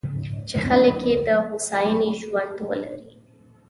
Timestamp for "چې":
0.47-0.57